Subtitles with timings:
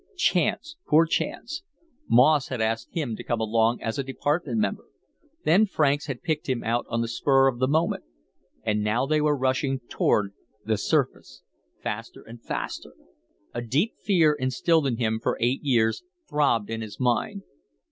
[0.17, 1.61] Chance, pure chance.
[2.09, 4.85] Moss had asked him to come along as a Department member.
[5.45, 8.03] Then Franks had picked him out on the spur of the moment.
[8.63, 10.33] And now they were rushing toward
[10.65, 11.43] the surface,
[11.83, 12.93] faster and faster.
[13.53, 17.43] A deep fear, instilled in him for eight years, throbbed in his mind.